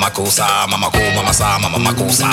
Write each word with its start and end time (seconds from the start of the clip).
makusa 0.00 0.66
mama 0.66 0.90
ku 0.90 0.98
mama 1.14 1.32
sa 1.32 1.58
mama 1.58 1.78
makusa 1.78 2.26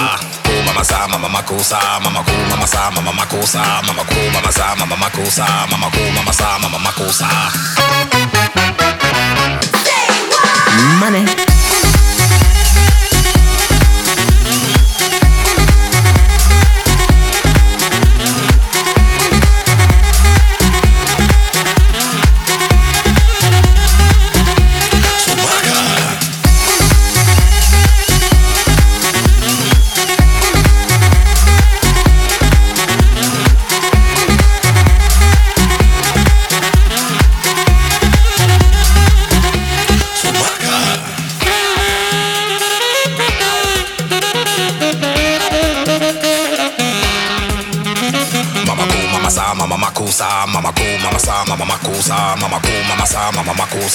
ku 0.43 0.51
mama 0.65 0.83
sa 0.83 1.07
mama 1.07 1.29
makusa 1.29 1.77
mama 2.01 2.23
ku 2.25 2.33
mama 2.49 2.65
sa 2.67 2.89
mama 2.89 3.11
makusa 3.13 3.61
mama 3.85 4.03
ku 4.03 4.17
mama 4.33 4.51
sa 4.51 4.75
mama 4.75 4.95
makusa 4.97 5.45
mama 5.69 5.87
ku 5.93 6.01
mama 6.15 6.33
sa 6.33 6.57
mama 6.57 6.79
makusa 6.79 7.29
money 10.99 11.46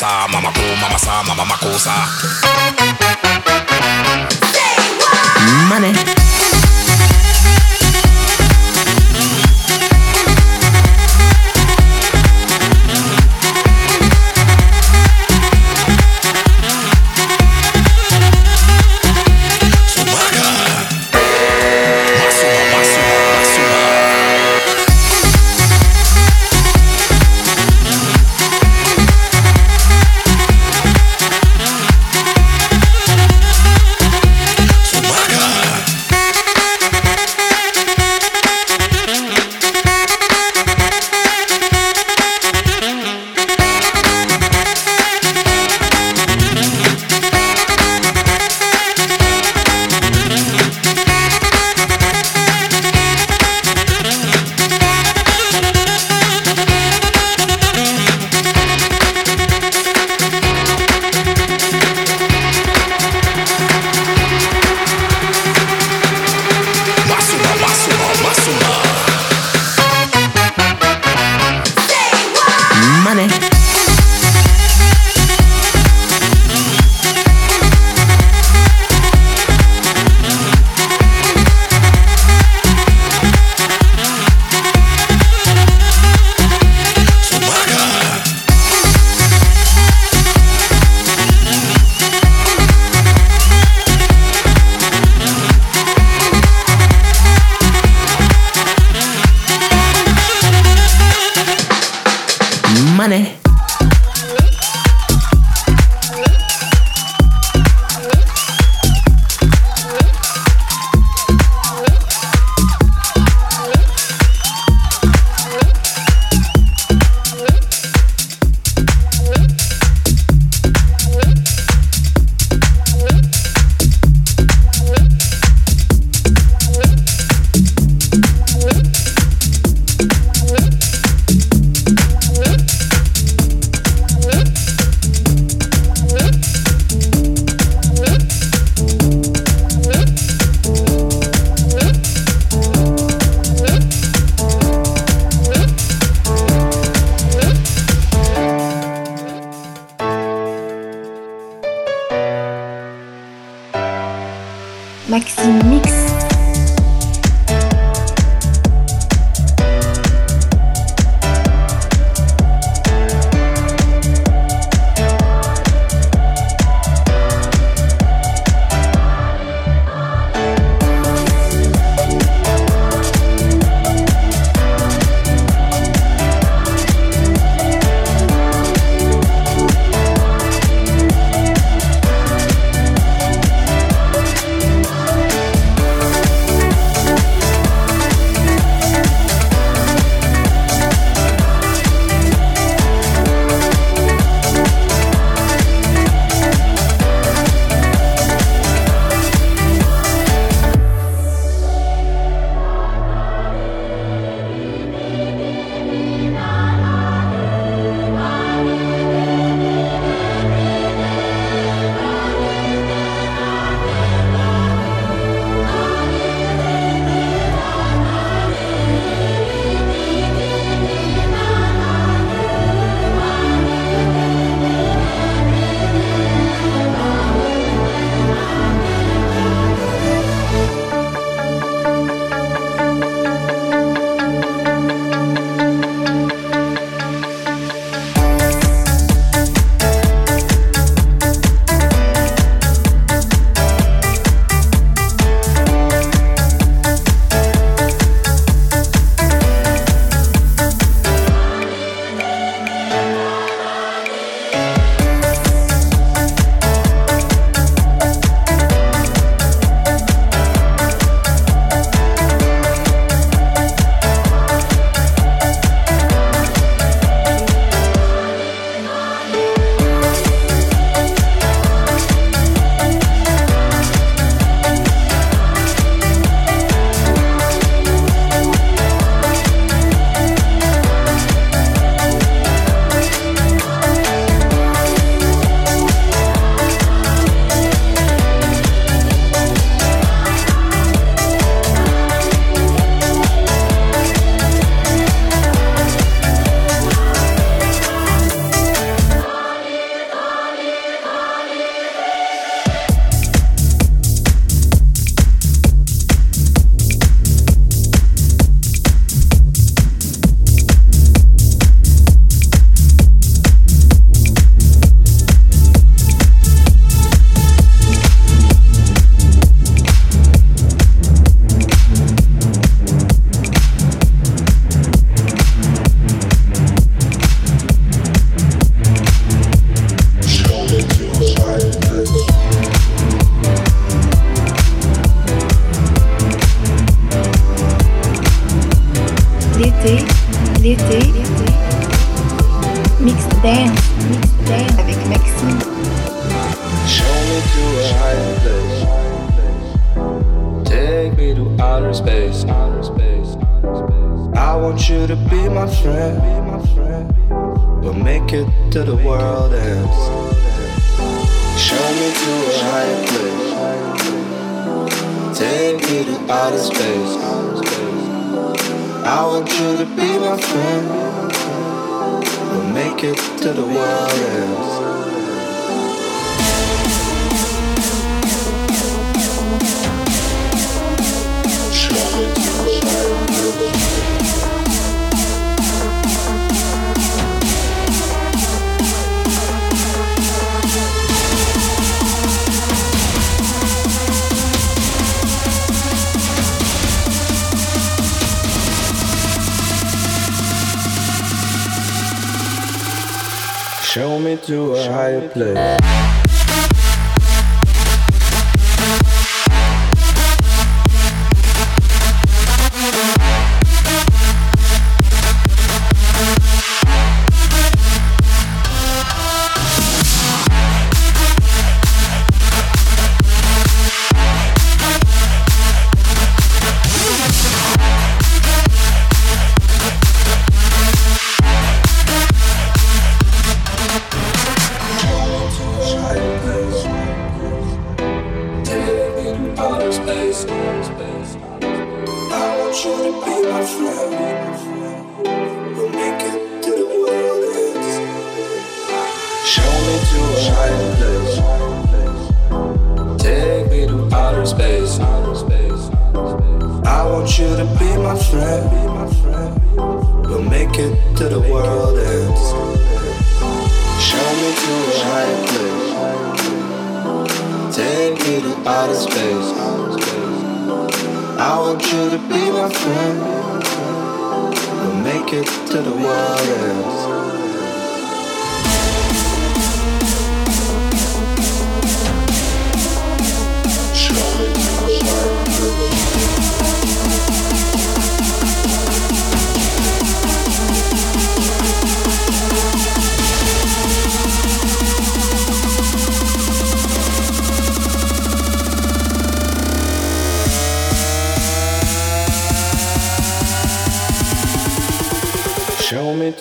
sa, 0.03 0.27
mama 0.27 0.51
ko, 0.51 0.67
mama 0.83 0.99
sa, 0.99 1.23
mama 1.23 1.47
makosa. 1.47 1.95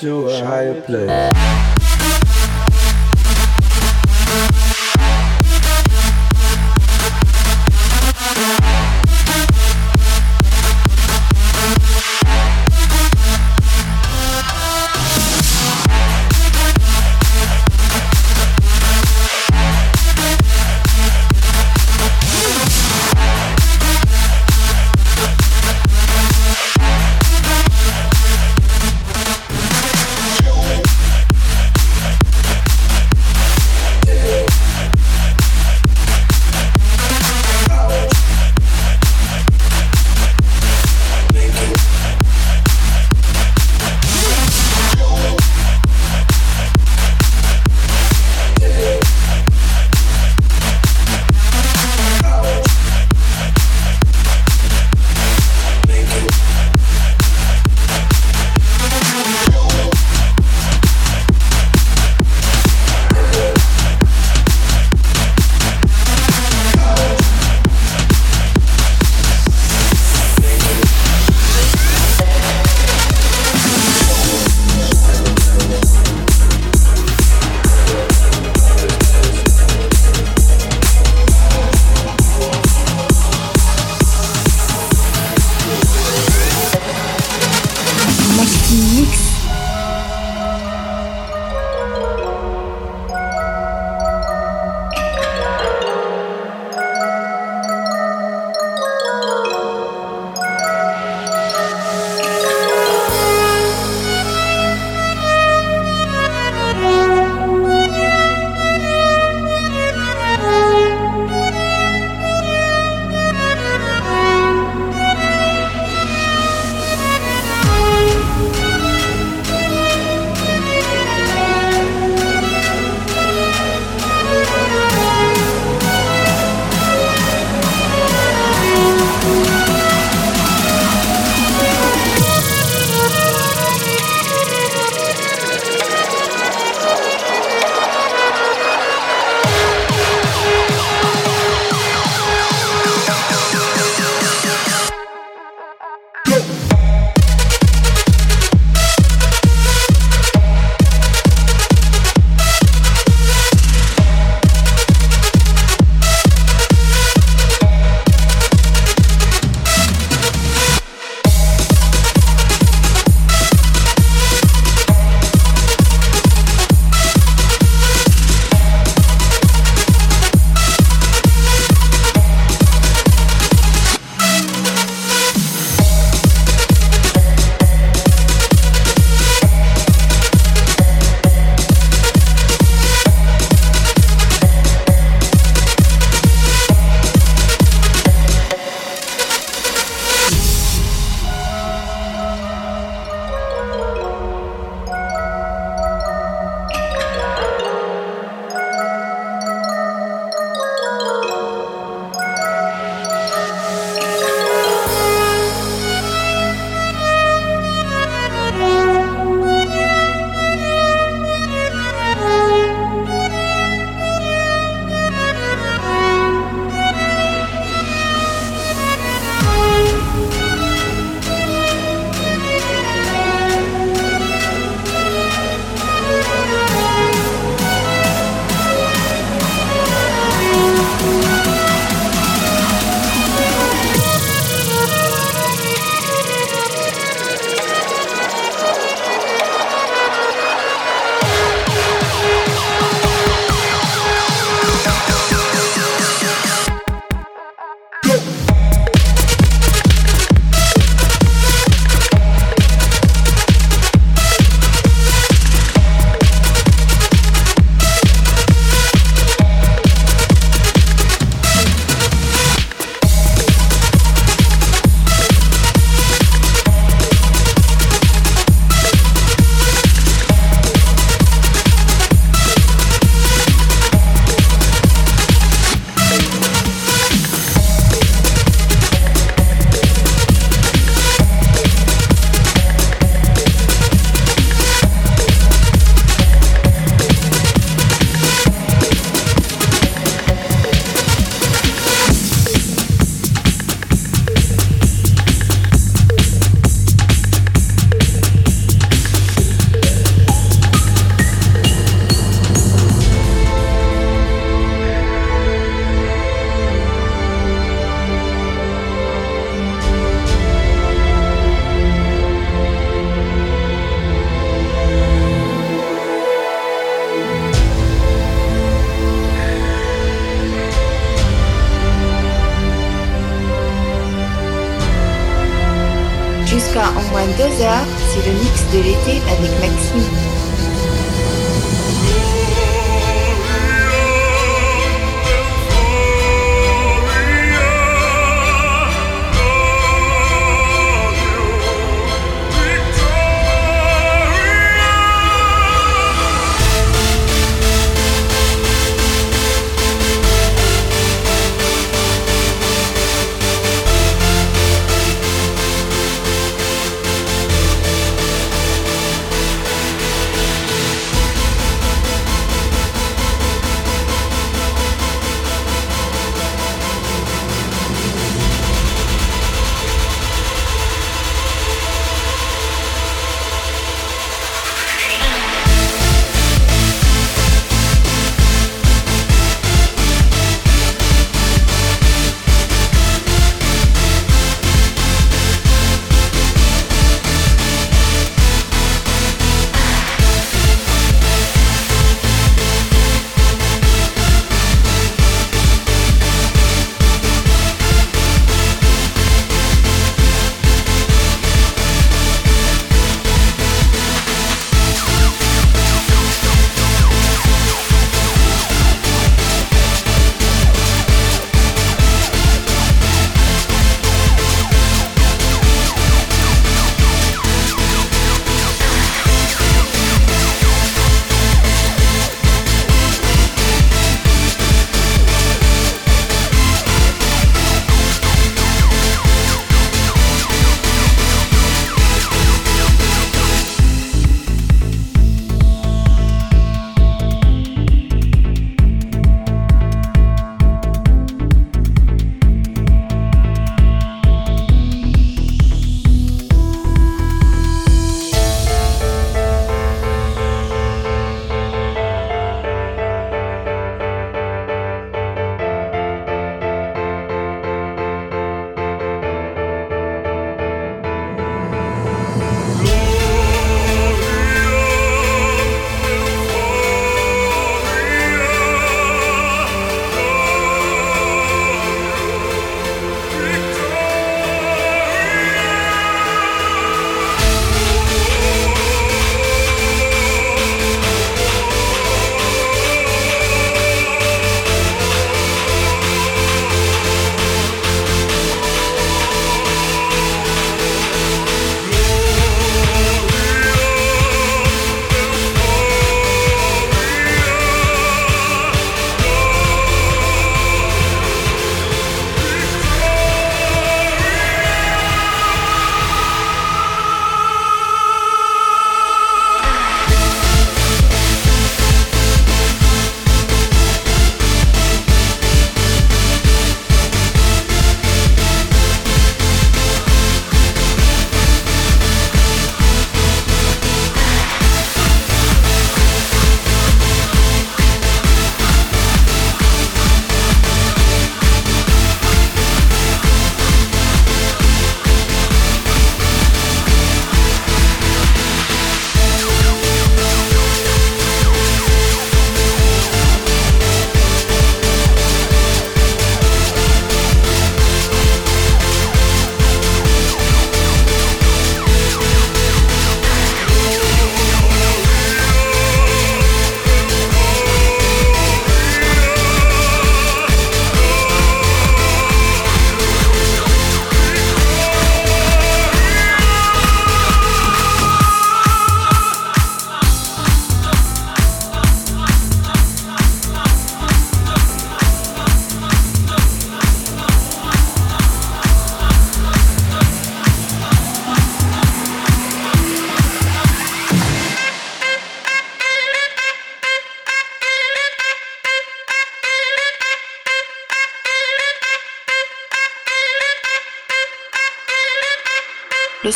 to 0.01 0.29
a 0.29 0.43
higher 0.43 0.81
place. 0.81 1.60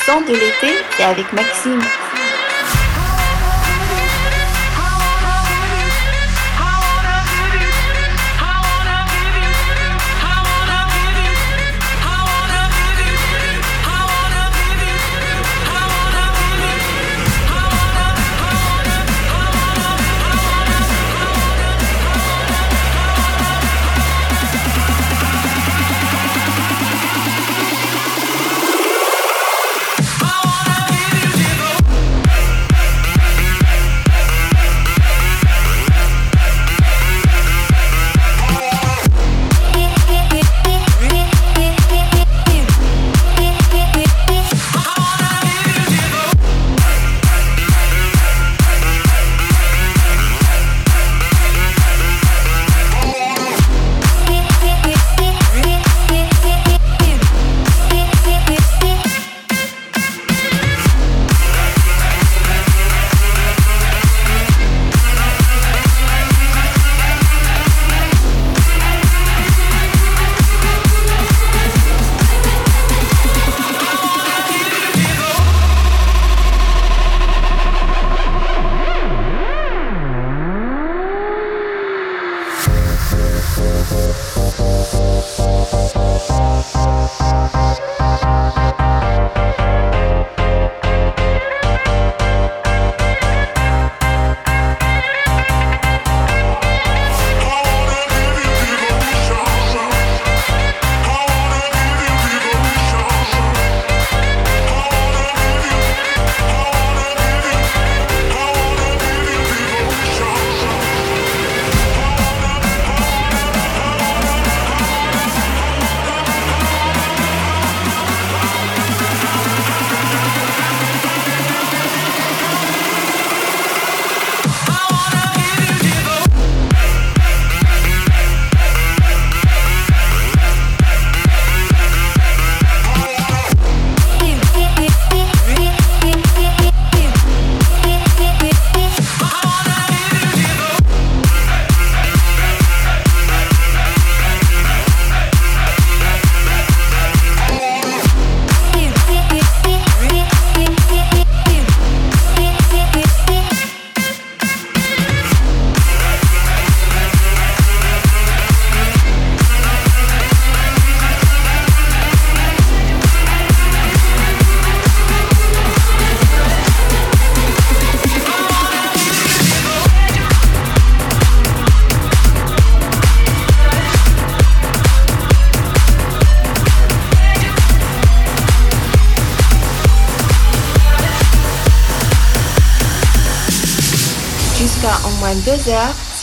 De 0.05 0.33
l'été, 0.33 0.71
c'est 0.95 1.03
avec 1.03 1.33
Maxime. 1.33 1.81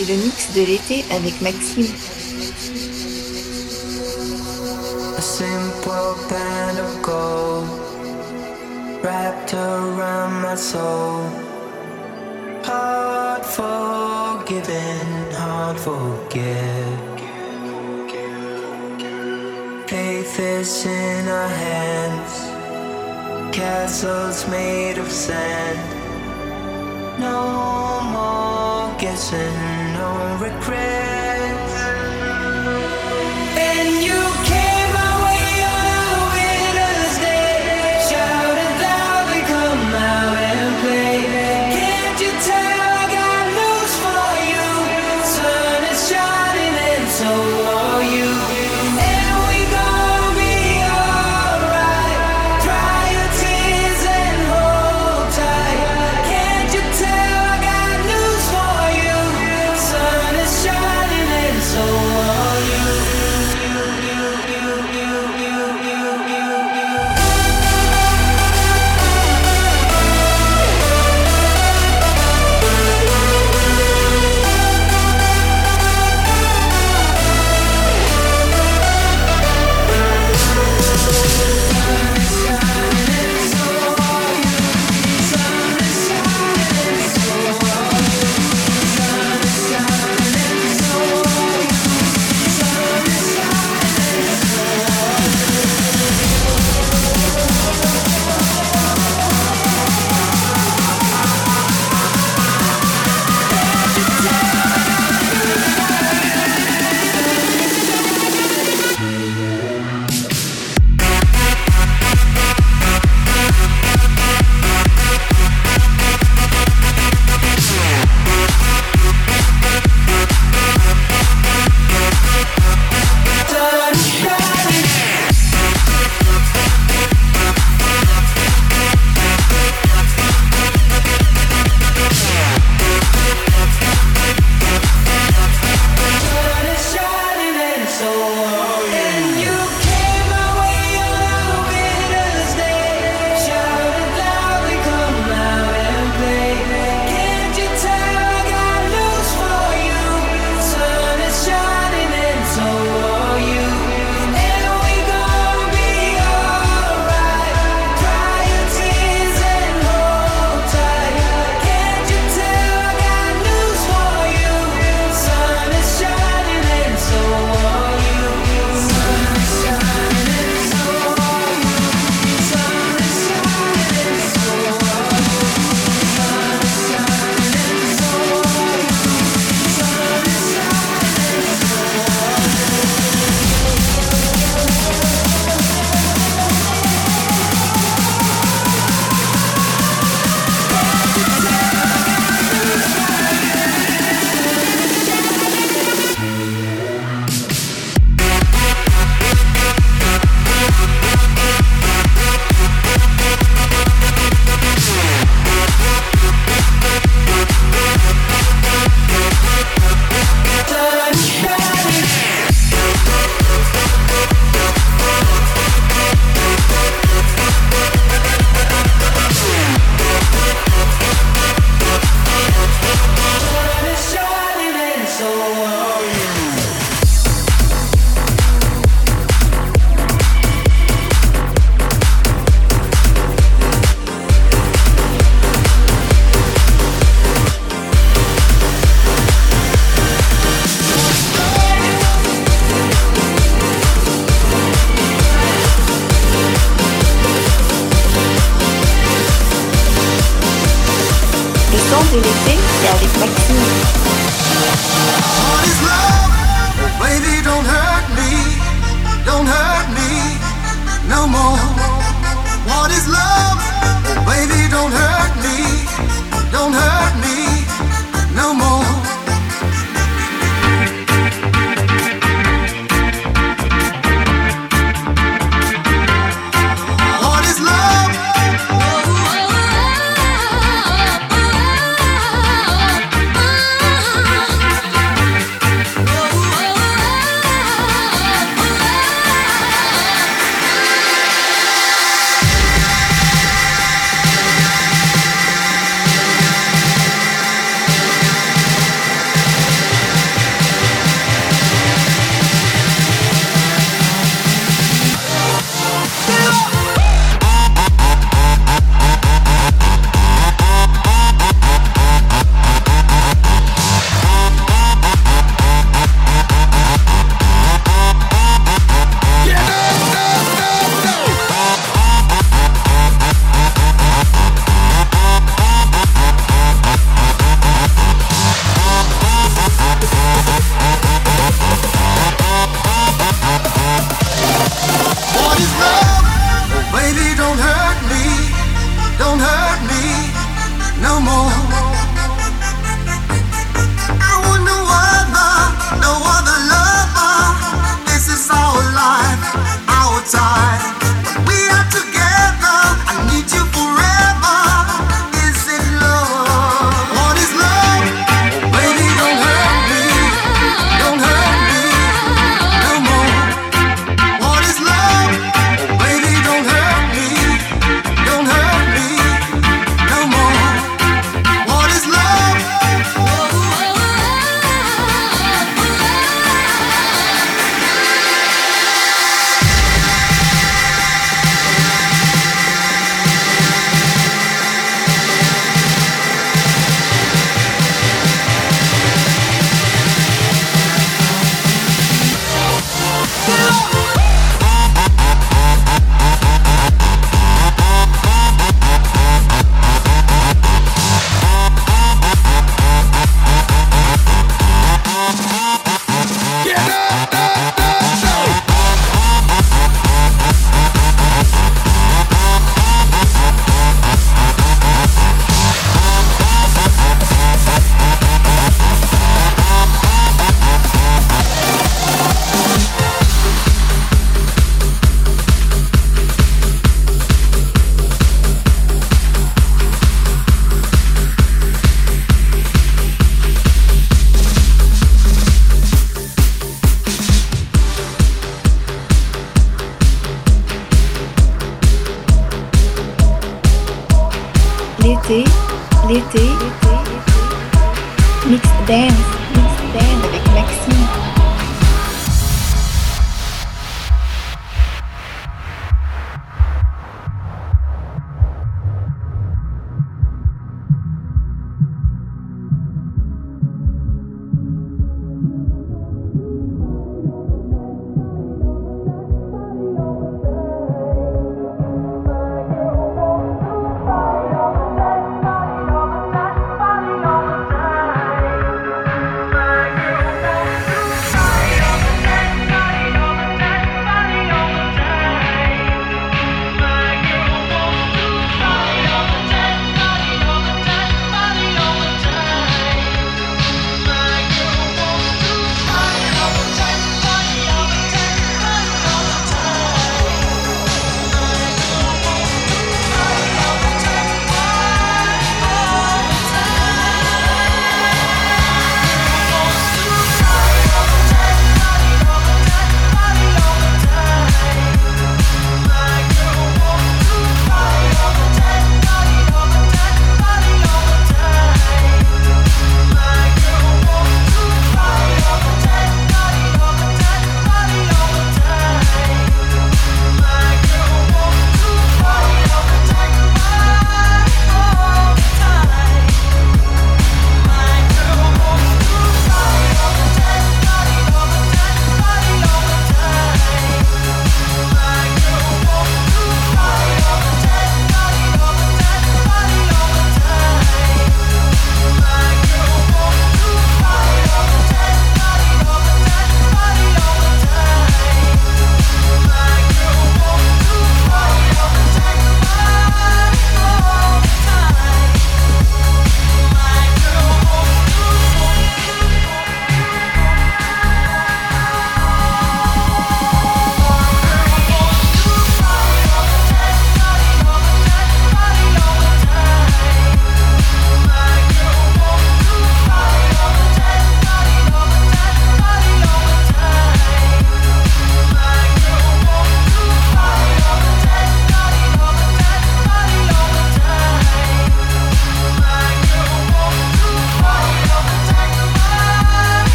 C'est 0.00 0.12
le 0.14 0.22
mix 0.22 0.52
de 0.54 0.62
l'été 0.62 1.04
avec 1.10 1.40
Maxime. 1.40 1.86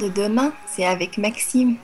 De 0.00 0.08
demain, 0.08 0.52
c'est 0.66 0.84
avec 0.84 1.18
Maxime. 1.18 1.76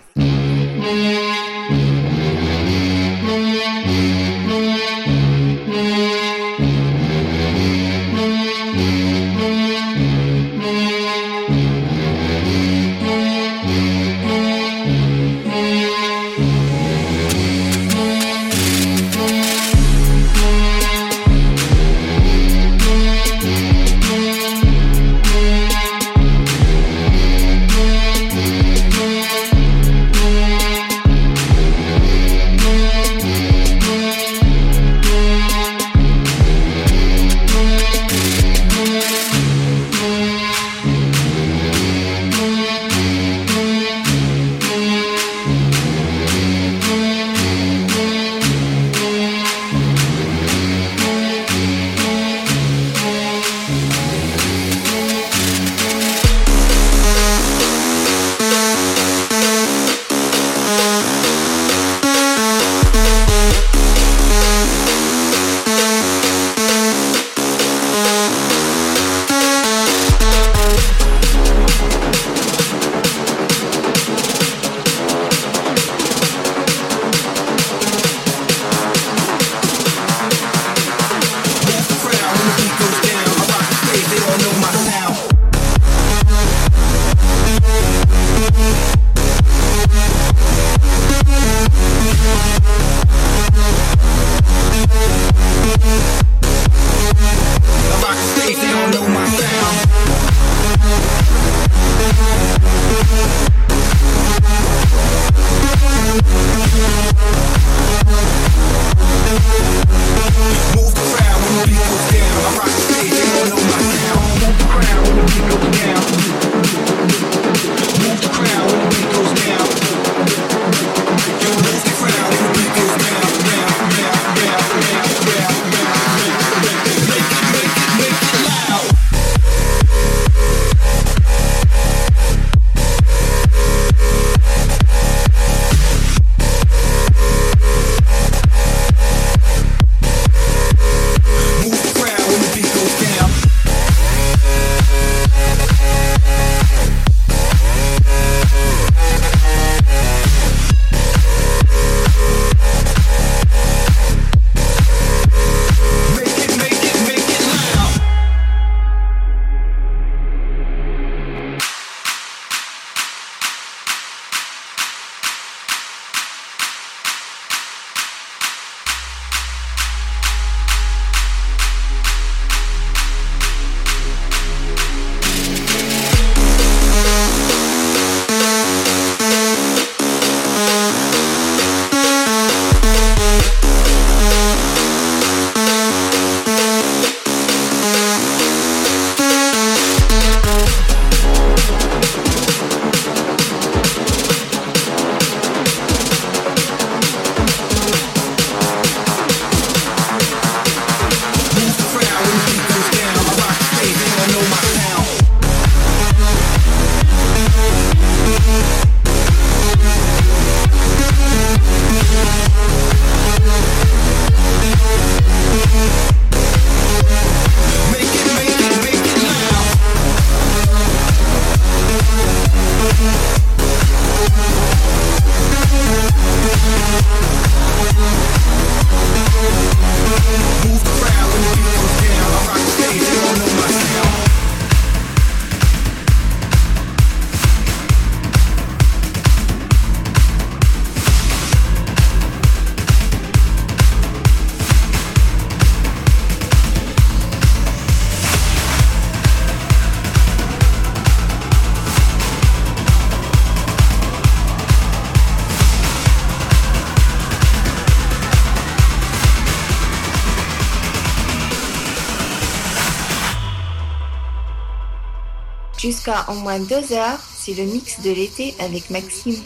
pas 266.17 266.33
en 266.33 266.37
moins 266.37 266.61
deux 266.61 266.93
heures, 266.93 267.19
c'est 267.37 267.55
le 267.55 267.65
mix 267.65 268.01
de 268.01 268.11
l'été 268.11 268.55
avec 268.59 268.91
Maxime. 268.91 269.43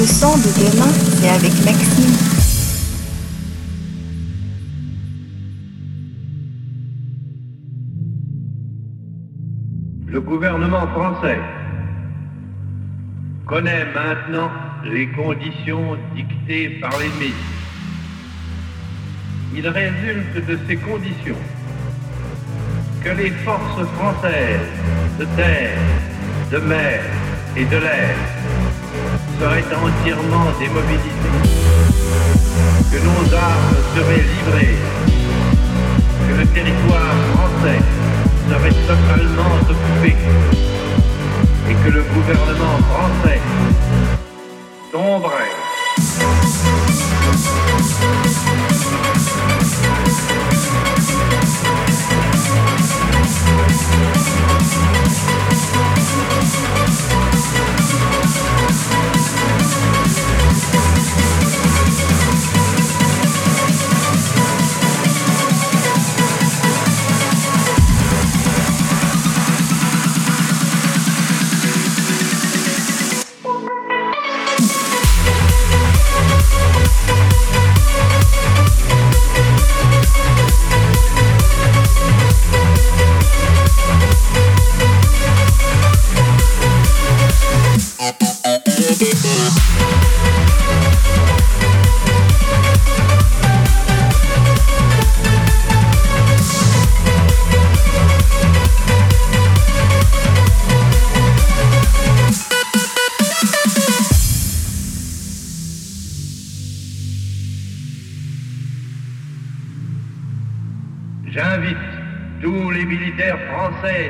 Le 0.00 0.06
son 0.06 0.34
de 0.34 1.28
avec 1.28 1.52
Maxime. 1.62 2.16
Le 10.06 10.20
gouvernement 10.22 10.86
français 10.86 11.38
connaît 13.46 13.84
maintenant 13.92 14.50
les 14.84 15.06
conditions 15.08 15.98
dictées 16.14 16.78
par 16.80 16.92
les 16.98 17.10
médias. 17.18 17.34
Il 19.54 19.68
résulte 19.68 20.46
de 20.46 20.58
ces 20.66 20.76
conditions 20.76 21.42
que 23.04 23.10
les 23.10 23.32
forces 23.44 23.86
françaises 23.98 24.70
de 25.18 25.26
terre, 25.36 25.78
de 26.52 26.56
mer 26.56 27.02
et 27.54 27.66
de 27.66 27.76
l'air 27.76 28.39
seraient 29.40 29.64
entièrement 29.74 30.52
démobilisées, 30.58 31.40
que 32.92 32.98
nos 32.98 33.34
armes 33.34 33.76
seraient 33.96 34.24
livrées, 34.32 34.76
que 36.28 36.34
le 36.40 36.46
territoire 36.48 37.14
français 37.32 37.80
serait 38.50 38.76
totalement 38.86 39.52
occupé. 39.70 40.16
Et 41.70 41.74
que 41.74 41.90
le 41.90 42.02
gouvernement 42.02 42.78
français 42.90 43.40
tomberait. 44.92 45.54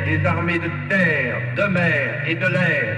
Des 0.05 0.27
armées 0.27 0.59
de 0.59 0.71
terre, 0.89 1.37
de 1.57 1.63
mer 1.65 2.25
et 2.27 2.35
de 2.35 2.47
l'air. 2.47 2.90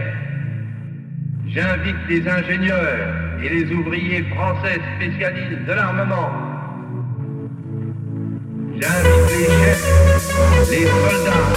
J'invite 1.55 1.97
les 2.09 2.27
ingénieurs 2.27 3.09
et 3.43 3.49
les 3.51 3.71
ouvriers 3.75 4.23
français 4.35 4.81
spécialistes 4.97 5.67
de 5.67 5.73
l'armement. 5.75 6.31
J'invite 8.81 9.29
les 9.29 9.45
chefs, 9.45 10.71
les 10.71 10.87
soldats, 10.87 11.53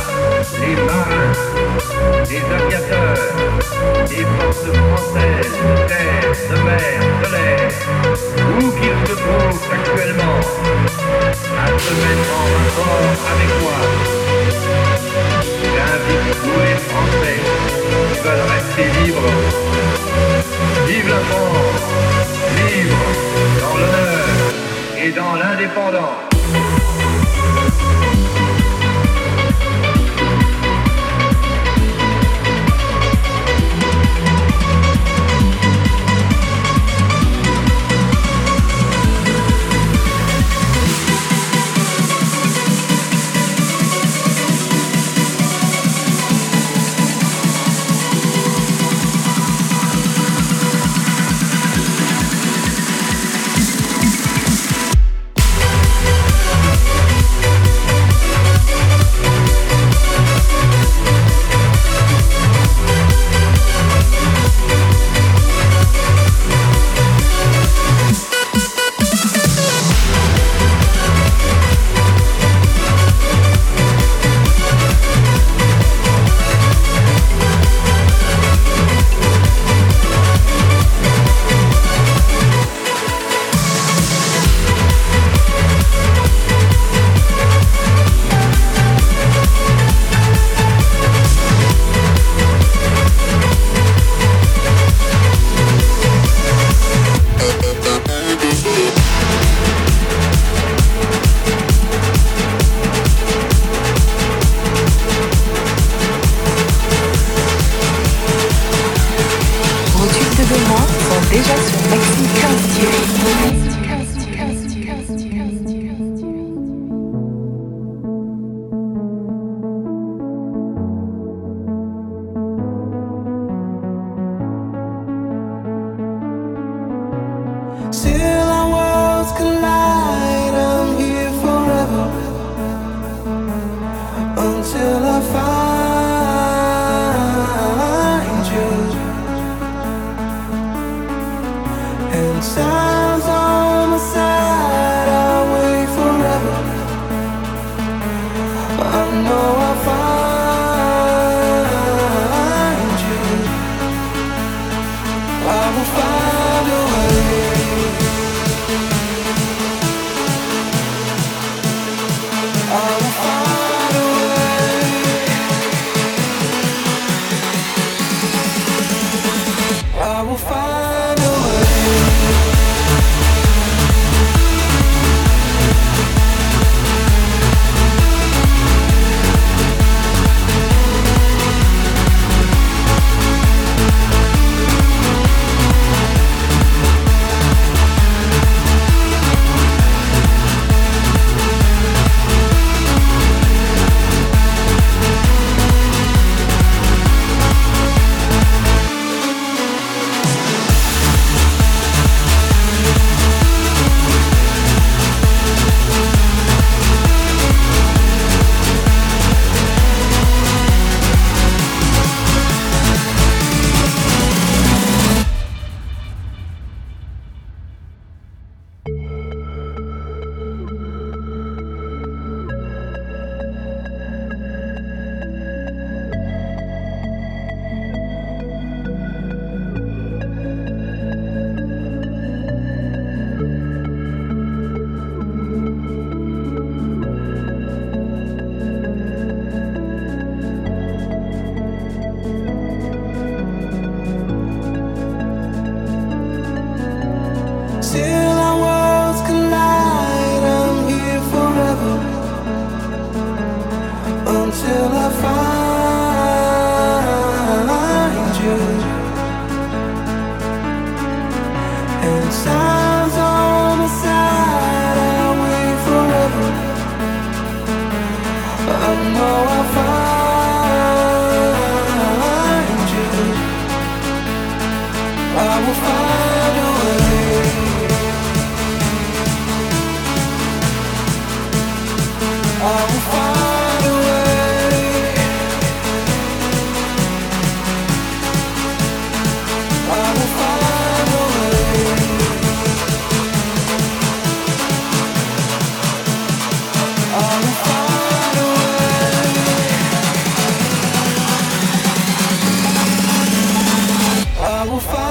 les 0.60 0.76
marins, 0.84 1.32
les 2.30 2.44
aviateurs, 2.56 3.24
les 4.10 4.26
forces 4.36 4.68
françaises 4.68 5.56
de 5.64 5.88
terre, 5.88 6.28
de 6.52 6.58
mer, 6.66 6.98
de 7.24 7.28
l'air, 7.32 7.64
où 8.60 8.66
qu'ils 8.72 9.02
se 9.08 9.16
trouvent 9.16 9.66
actuellement, 9.72 10.40
à 11.58 11.68
se 11.80 11.94
mettre 11.94 12.30
en 12.36 12.46
rapport 12.58 13.16
avec 13.32 13.52
moi. 13.62 13.80
J'invite 15.76 16.42
tous 16.42 16.60
les 16.68 16.78
Français 16.88 17.40
qui 18.14 18.20
veulent 18.24 18.48
rester 18.56 18.86
libres. 19.04 19.32
Vive 20.88 21.10
la 21.10 21.22
France, 21.30 21.88
libre 22.56 23.04
dans 23.62 23.78
l'honneur 23.78 24.26
et 25.04 25.12
dans 25.12 25.36
l'indépendance. 25.36 26.35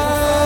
love. 0.04 0.43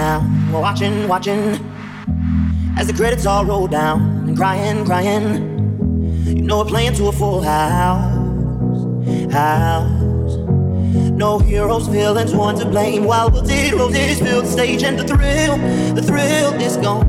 Now. 0.00 0.18
Watching, 0.50 1.08
watching 1.08 1.40
as 2.78 2.86
the 2.86 2.94
credits 2.94 3.26
all 3.26 3.44
roll 3.44 3.66
down 3.66 4.00
and 4.26 4.36
crying, 4.36 4.84
crying. 4.84 5.26
You 6.36 6.42
know 6.42 6.58
we're 6.58 6.72
playing 6.74 6.94
to 6.94 7.08
a 7.08 7.12
full 7.12 7.42
house, 7.42 9.32
house. 9.32 10.36
No 11.24 11.38
heroes, 11.38 11.86
villains, 11.88 12.32
one 12.34 12.56
to 12.60 12.64
blame. 12.64 13.04
While 13.04 13.30
we'll 13.30 13.44
zero 13.44 13.88
this 13.88 14.18
fill 14.20 14.42
the 14.42 14.48
stage 14.48 14.82
and 14.82 14.98
the 14.98 15.06
thrill, 15.06 15.56
the 15.94 16.02
thrill 16.02 16.52
is 16.68 16.76
gone. 16.78 17.08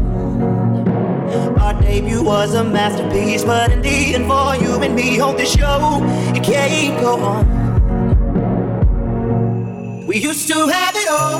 Our 1.64 1.74
debut 1.82 2.24
was 2.24 2.54
a 2.56 2.64
masterpiece, 2.64 3.44
but 3.46 3.72
in 3.72 3.82
the 3.82 4.16
end, 4.16 4.26
for 4.28 4.56
you 4.64 4.74
and 4.86 4.94
me, 4.94 5.20
on 5.22 5.38
this 5.38 5.54
show, 5.58 6.02
it 6.36 6.44
can't 6.44 7.00
go 7.00 7.14
on. 7.34 7.62
We 10.12 10.18
used 10.18 10.48
to 10.50 10.68
have 10.68 10.96
it 11.04 11.10
all, 11.10 11.40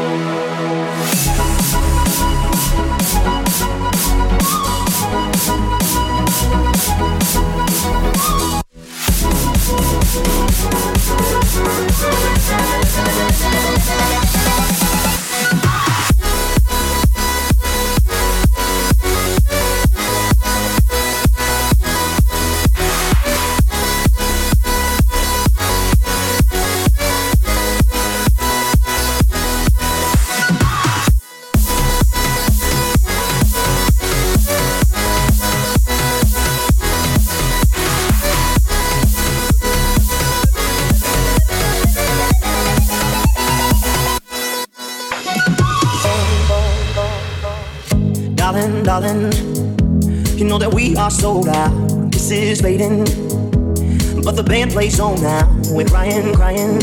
The 54.71 55.03
on 55.03 55.21
now. 55.21 55.47
We're 55.73 55.85
crying, 55.85 56.33
crying, 56.33 56.79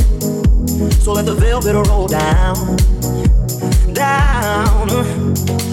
so 1.00 1.12
let 1.12 1.24
the 1.24 1.34
velvet 1.34 1.74
roll 1.88 2.06
down, 2.06 2.76
down. 3.94 4.88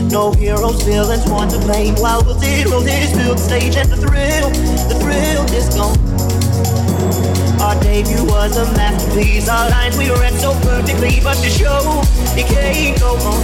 No 0.09 0.31
heroes, 0.31 0.81
villains, 0.83 1.29
one 1.29 1.49
to 1.49 1.59
blame. 1.59 1.95
While 1.95 2.21
the 2.23 2.33
zero 2.39 2.79
is 2.79 3.11
built 3.17 3.39
stage 3.39 3.75
and 3.75 3.89
the 3.89 3.97
thrill, 3.97 4.49
the 4.87 4.95
thrill 5.01 5.43
is 5.51 5.67
gone. 5.75 5.99
Our 7.59 7.75
debut 7.81 8.23
was 8.23 8.55
a 8.55 8.65
masterpiece. 8.73 9.49
Our 9.49 9.69
lines 9.69 9.97
we 9.97 10.09
read 10.09 10.33
so 10.35 10.53
perfectly, 10.61 11.19
but 11.21 11.35
the 11.37 11.49
show 11.49 12.01
it 12.37 12.47
can't 12.47 12.99
go 12.99 13.17
on. 13.17 13.43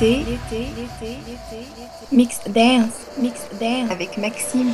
L'été, 0.00 0.24
mix 2.12 2.40
dance, 2.48 3.06
mix 3.18 3.46
dance. 3.60 3.90
Avec 3.90 4.18
Maxime. 4.18 4.72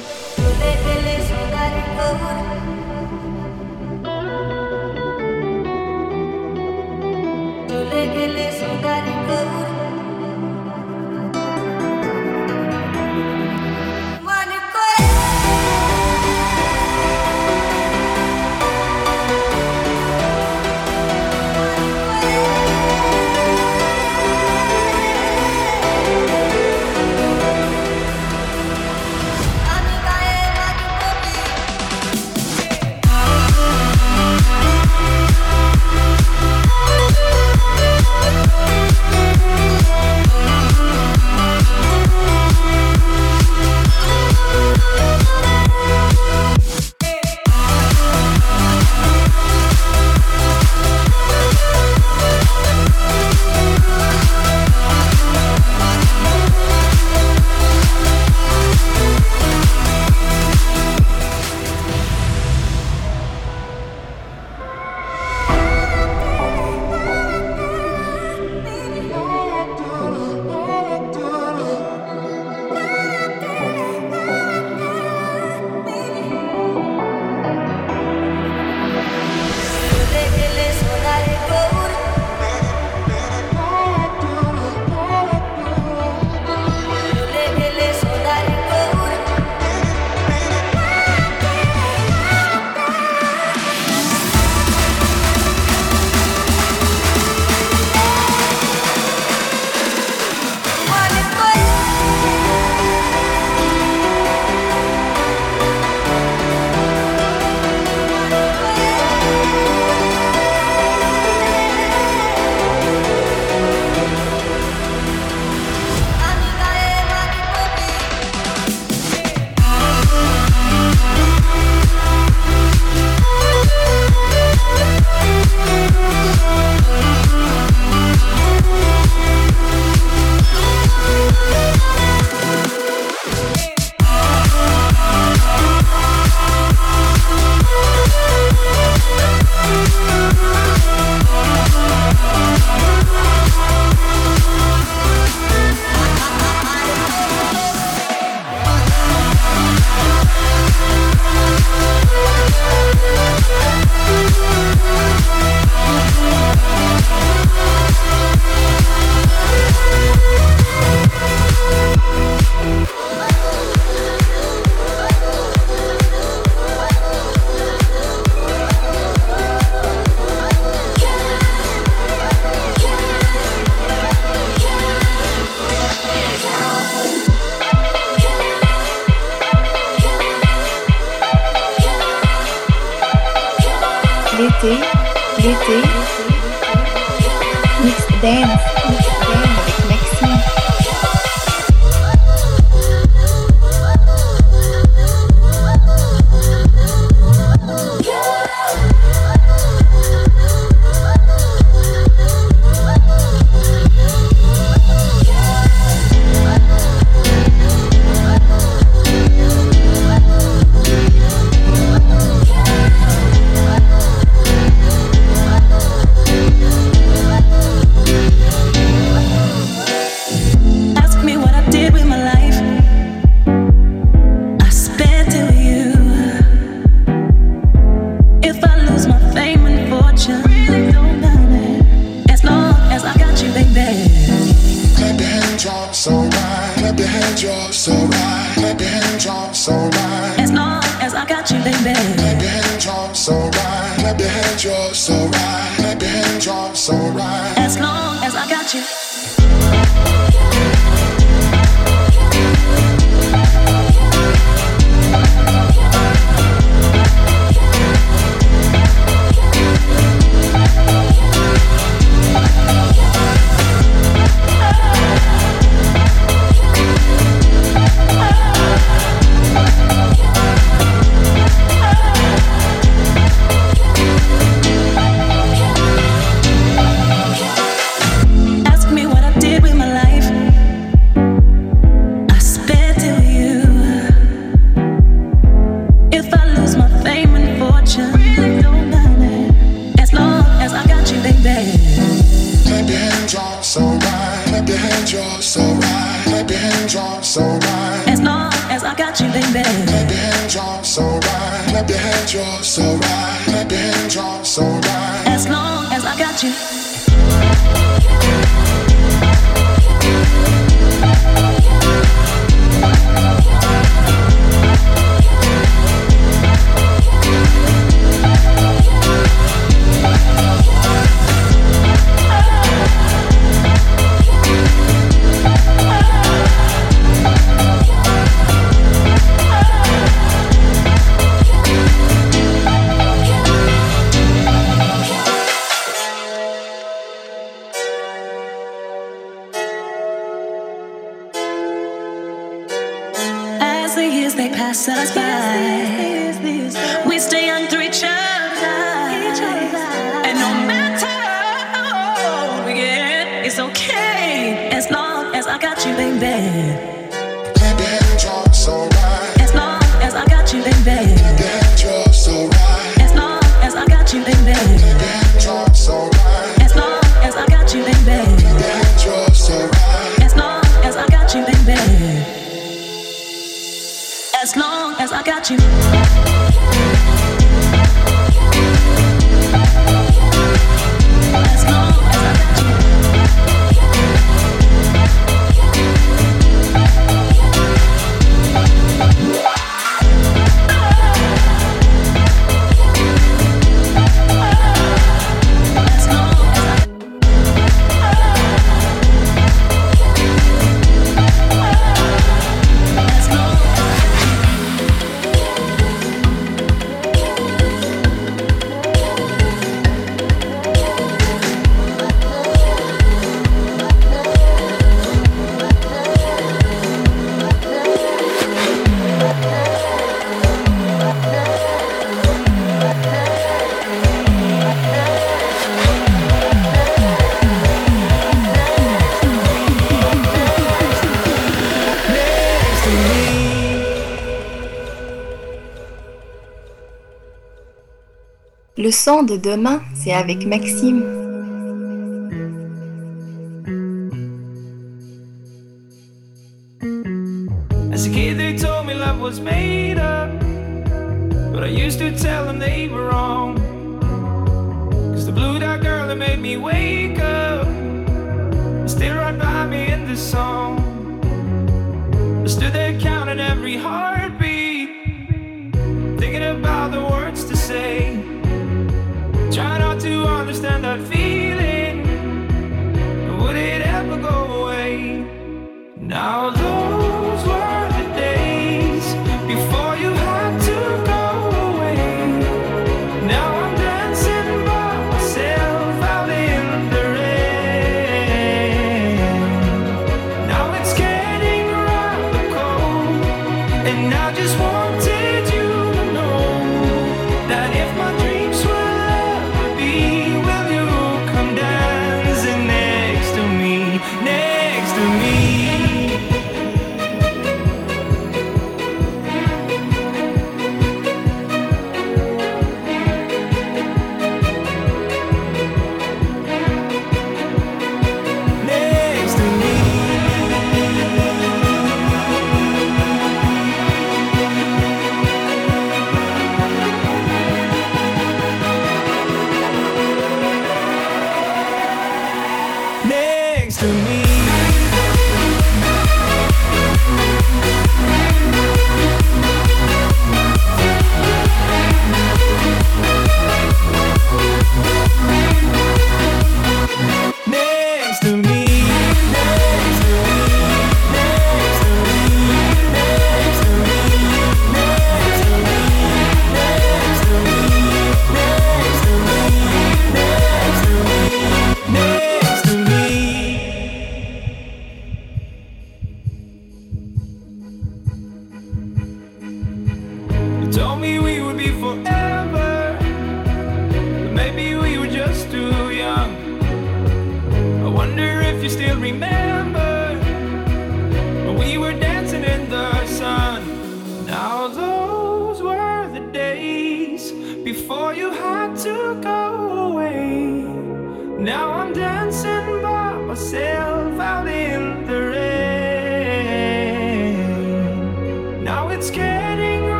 Son 439.02 439.24
de 439.24 439.36
demain, 439.36 439.82
c'est 439.94 440.12
avec 440.12 440.46
Maxime. 440.46 441.21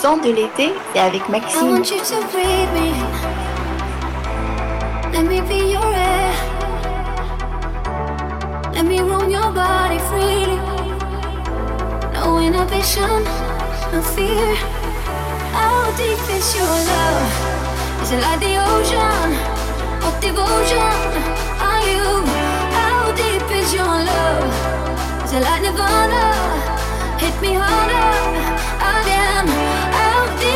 sang 0.00 0.16
de 0.16 0.30
l'été, 0.30 0.72
c'est 0.94 1.00
avec 1.00 1.28
Maxime. 1.28 1.82
Let 5.12 5.24
me 5.24 5.42
be 5.42 5.72
your 5.72 5.92
air. 5.94 6.32
Let 8.72 8.84
me 8.84 9.00
roam 9.00 9.28
your 9.28 9.52
body 9.52 9.98
freely. 10.08 10.58
No 12.14 12.38
inhibition, 12.38 13.24
no 13.92 14.00
fear. 14.00 14.56
How 15.52 15.92
deep 15.98 16.22
is 16.34 16.56
your 16.56 16.74
love? 16.90 18.02
Is 18.02 18.12
it 18.12 18.22
like 18.22 18.40
the 18.40 18.56
ocean? 18.56 19.30
What 20.00 20.18
devotion? 20.22 20.96
Are 21.60 21.84
you? 21.92 22.24
How 22.72 23.12
deep 23.12 23.50
is 23.52 23.74
your 23.74 23.84
love? 23.84 25.24
Is 25.24 25.32
it 25.34 25.42
like 25.42 25.60
Nirvana? 25.60 26.24
Hit 27.18 27.38
me 27.42 27.54
harder. 27.54 28.20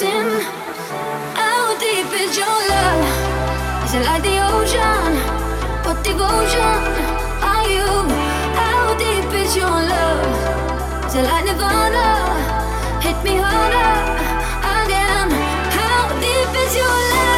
How 0.00 1.76
deep 1.80 2.06
is 2.14 2.36
your 2.38 2.46
love? 2.46 3.84
Is 3.84 3.94
it 3.94 4.04
like 4.06 4.22
the 4.22 4.38
ocean? 4.46 5.16
What 5.84 6.04
devotion 6.04 6.84
are 7.42 7.66
you? 7.68 8.06
How 8.54 8.94
deep 8.96 9.32
is 9.34 9.56
your 9.56 9.66
love? 9.66 11.04
Is 11.04 11.16
it 11.16 11.24
like 11.24 11.46
Nirvana? 11.46 13.00
Hit 13.02 13.24
me 13.24 13.38
harder 13.42 13.90
again. 14.84 15.30
How 15.74 16.08
deep 16.20 16.54
is 16.62 16.76
your 16.76 16.86
love? 16.86 17.37